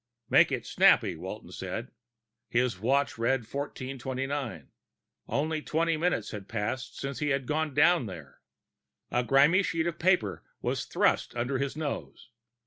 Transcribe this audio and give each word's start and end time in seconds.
"Make 0.31 0.51
it 0.51 0.65
snappy," 0.65 1.15
Walton 1.15 1.51
said. 1.51 1.91
His 2.49 2.79
watch 2.79 3.19
read 3.19 3.41
1429. 3.41 4.71
Only 5.27 5.61
twenty 5.61 5.95
minutes 5.95 6.31
had 6.31 6.47
passed 6.49 6.97
since 6.97 7.19
he 7.19 7.27
had 7.29 7.45
gone 7.45 7.75
down 7.75 8.07
there. 8.07 8.41
A 9.11 9.23
grimy 9.23 9.61
sheet 9.61 9.85
of 9.85 9.99
paper 9.99 10.43
was 10.59 10.85
thrust 10.85 11.35
under 11.35 11.59
his 11.59 11.75
nose. 11.75 12.31